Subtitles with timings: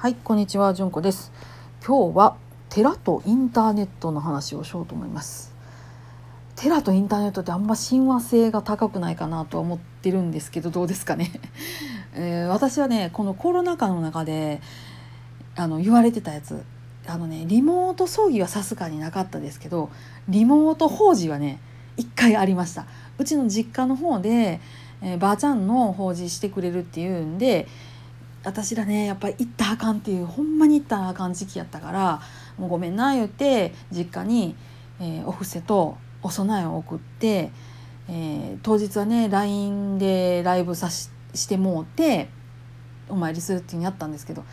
[0.00, 1.30] はい、こんにちは、じゅんこです。
[1.86, 2.38] 今日は
[2.70, 5.52] 寺とインターネットの話をしようと思います。
[6.56, 11.30] 寺とインターネットってあんま親和性が高くないかなとは思ってるんですけど、どうですかね。
[12.16, 14.62] えー私はね、このコロナ禍の中で
[15.54, 16.64] あの言われてたやつ、
[17.06, 19.90] あのね、リモート葬儀はさすがになかったですけど、
[20.30, 21.60] リモート法事はね、
[21.98, 22.86] 一回ありました。
[23.18, 24.62] うちの実家の方で、
[25.02, 27.68] えーばあちゃんの法事してくれるっていうんで
[28.42, 32.20] 私らねやっぱり行ったらあかんっていうほんまに行ったらあかん時期やったから
[32.58, 34.56] もうごめんな言って実家に、
[35.00, 37.50] えーお布施とお供えを送って、
[38.08, 42.28] えー当日はね LINE でライブさししてもうて
[43.08, 44.44] お参りするっていうのやったんですけど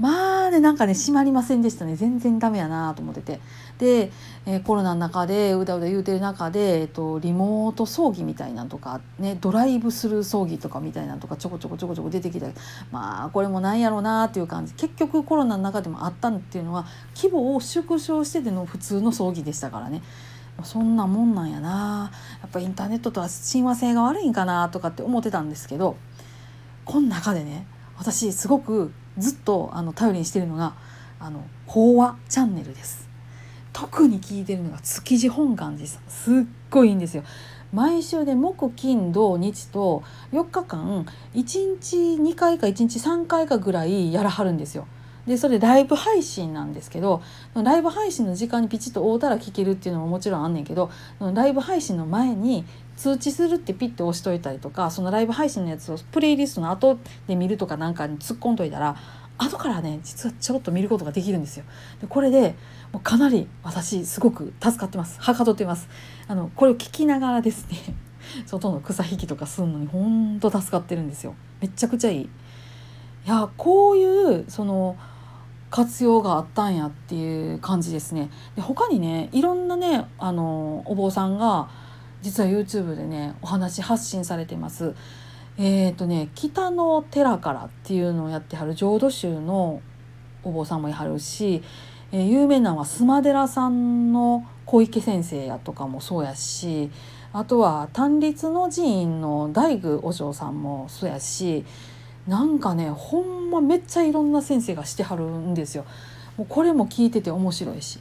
[0.00, 1.96] まあねなんかね閉まりませんでしたね。
[1.96, 3.40] 全然ダメやなと思ってて。
[3.78, 4.10] で、
[4.46, 12.46] えーコロナの中でうだうだ言うてる中で、えっと、リモート葬儀みたいなんとかねドライブスルー葬儀とかみたいなんとかちょこちょこちょこちょこ出てきた
[12.90, 14.74] まあこれもなんやろうなっていう感じ。
[14.74, 20.02] 結局コロナの中でもあったっていうのは規模を縮小してでの普通の葬儀でしたからね。
[20.64, 22.12] そんなもんなんやな。
[22.40, 25.96] やっぱインターネットとは親和性が悪いんかなとかって思ってたんですけど
[26.84, 30.74] この中でね私すごくずっとあの頼りにしてるのが
[31.20, 33.08] あの法話チャンネルです。
[33.72, 36.02] 特に聞いてるのが築地本願寺さん。
[36.08, 36.34] すっ
[36.70, 37.22] ごいいいんですよ。
[37.72, 40.02] 毎週で木金土日と
[40.32, 44.86] 4日間1日2回か1日3回かぐらいやらはるんですよ。
[45.26, 47.22] でそれライブ配信なんですけど
[47.54, 52.64] ライブ配信の時間にピチッと会うたら聞けるっていうのももちろんあんねんけどライブ配信の前に
[52.96, 58.96] 通知するってピッて押しといたりとかそのライブ配信のやつをプレイリストの後で見るとかなんかに突っ込んどいたら
[59.38, 61.64] 後からね実はちょろっと見ることができるんですよ。
[62.00, 62.54] でこれで
[62.92, 65.20] もうかなり私すごく助かってます。
[65.20, 65.88] はかどってます。
[66.28, 67.78] あのこれを聞きながらですね
[68.46, 71.34] 外の草引きとかすんのにほんと助かってるんですよ。
[71.60, 72.24] めちゃくちゃいい。
[72.24, 72.28] い
[73.28, 74.96] やこういうその
[75.72, 78.30] 活用があったんやっていう感じですね。
[78.54, 81.70] で他にねいろんなねあのお坊さんが
[82.20, 84.94] 実は YouTube でねお話発信されてます。
[85.56, 89.80] えっ、とね北の寺からっていうのをやってはる浄土宗の
[90.44, 91.62] お坊さんもいはるし、
[92.12, 96.90] えー有名なのは須磨寺さんの小池先生やとかもそうやし
[97.32, 101.64] あとは単立の寺院の大工和尚さんもそうやし
[102.26, 105.84] なんかねほんまめっちゃいろんな先生がしてはるんですよ。
[106.36, 108.00] もうこれも聞いてて面白いし。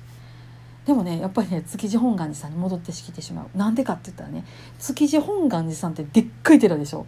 [0.86, 4.46] でもねやっぱりね築地本願寺さんに戻ってきてしまうなんでかって言ったらね
[4.80, 7.06] 築地本願寺さんってでっかい寺でしょ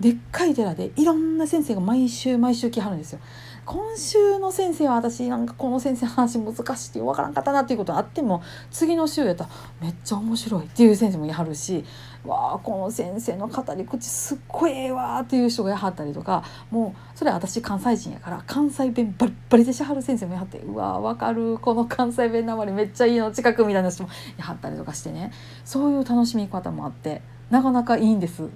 [0.00, 3.20] でっかい寺でいろんな先生が毎週毎週来はるんですよ
[3.64, 8.42] 今週の先生は私なんかこの先生の話難しいって分からんかったなっていうことあっても
[8.72, 9.50] 次の週やったら
[9.80, 11.84] めっちゃ面白いっていう先生もいはるし
[12.24, 25.32] わあこの先生の語り口すっごいええわっていう人がやはったりとかもうそれ私関西人やから関西弁バリバリでしはる先生もやはってうわわかるこの関西弁なまりめっちゃいいの近くみたいな人もやはったりとかしてね
[25.64, 28.48] そういう楽しみ方もあってなかなかいいんです。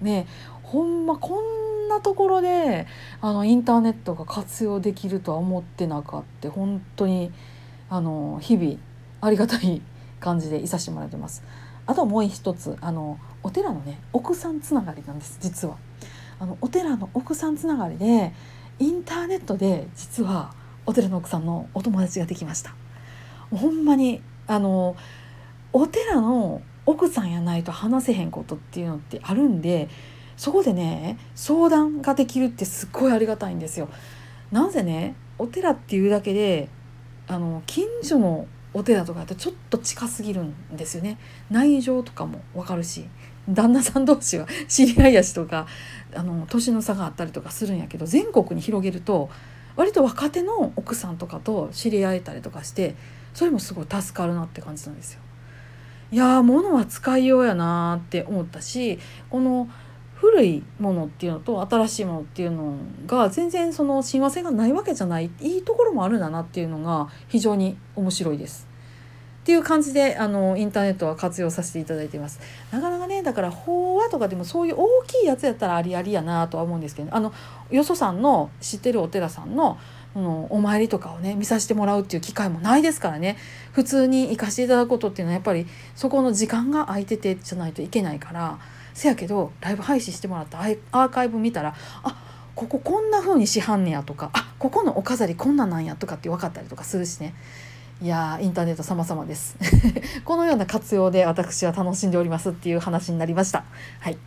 [0.00, 0.26] ね
[0.62, 2.86] ほんまこんなところで
[3.20, 7.32] あのインターネットが活用できるとは思ってなかった本当に
[7.90, 8.76] あの日々
[9.20, 9.82] ありがたい
[10.20, 11.42] 感じでいさせてもらってます。
[11.88, 15.76] あともう一つあのお寺のね奥さんつながりなんです実は。
[16.38, 18.32] あのお寺の奥さんつながりで
[18.78, 20.52] インターネットで実は
[20.86, 22.74] お寺の奥さんのお友達ができました。
[23.50, 24.94] ほんまにあの
[25.72, 29.88] お寺の奥さんやないと話せへんことっていうのってあるんで
[30.36, 33.88] そこでね相談ができるってすっごいありがたいんですよ。
[34.52, 36.68] なぜねお寺っていうだけで
[37.26, 41.18] あの近所のお寺とかだとちょっと近すぎるんですよね
[41.50, 43.06] 内情とかもわかるし
[43.48, 45.66] 旦那さん同士は知り合いやしとか
[46.14, 49.30] あの年の差があったりとかするんやけど全国に広げると
[49.76, 52.94] 割と若手の奥さんとかと知り合えたりとかして
[53.32, 55.20] それもすごい助かるなって感じなんですよ。
[56.10, 59.68] いやー物は使いようやなーって思ったしこの
[60.20, 62.74] 古いものっていうのと新しいものっていうの
[63.06, 68.66] が全然その親和性がないわけじゃないいいところもあるんだなっていうのが非常に面白いです。
[69.42, 72.40] っていう感じであのインターネットは活用させていただいてます。
[72.70, 77.32] なかなかねだから法話とかでもそういう大きいやつやったらありありやなとは思うんですけどあの
[77.70, 79.78] よそさんの知ってるお寺さんの
[80.16, 83.36] のお参りとかをね見させてもらうっていう機会もないですからね
[83.72, 88.58] 普通に行かせていただくことっていうのはやっぱりそこの時間が空いててじゃないといけないから
[88.98, 92.16] せやけどライブ配信してもらったアーカイブ見たらあ
[92.56, 97.34] こここんな風にしはんねやとかあここのお飾りこんなんなんやとかって分かったりとかするしね。
[98.00, 99.56] いやーインターネット様々です。
[100.24, 103.64] このような活用で私は楽しんでおりますっていう話になりました。
[104.00, 104.18] はい。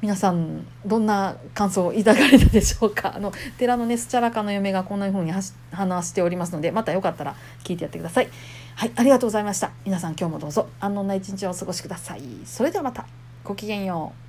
[0.00, 3.12] 皆さんどんな感想を抱かれたでしょうか？
[3.16, 7.34] あの寺のねスチャラカの嫁がこんな風に話しておりますのでまたよかったら
[7.64, 8.28] 聞いてやってください。
[8.74, 9.72] はいありがとうございました。
[9.84, 12.22] 皆さん今日もどうぞ安穏な一日をお過ごしください。
[12.46, 13.25] それではまた。
[13.46, 14.25] ごきげんよう。